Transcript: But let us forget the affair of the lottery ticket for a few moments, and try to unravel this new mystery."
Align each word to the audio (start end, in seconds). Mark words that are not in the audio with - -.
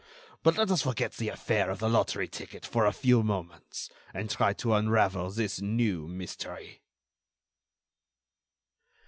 But 0.41 0.57
let 0.57 0.71
us 0.71 0.81
forget 0.81 1.13
the 1.13 1.29
affair 1.29 1.69
of 1.69 1.77
the 1.77 1.87
lottery 1.87 2.27
ticket 2.27 2.65
for 2.65 2.87
a 2.87 2.91
few 2.91 3.21
moments, 3.21 3.87
and 4.15 4.31
try 4.31 4.51
to 4.53 4.73
unravel 4.73 5.29
this 5.29 5.61
new 5.61 6.07
mystery." 6.07 6.81